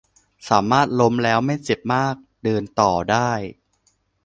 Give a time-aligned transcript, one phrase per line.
[0.49, 3.31] สามารถล้มแล้วไม่เจ็บมาก เดินต่อได้